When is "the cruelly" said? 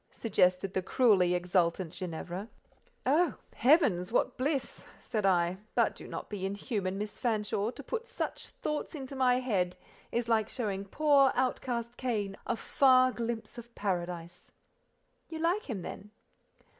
0.73-1.35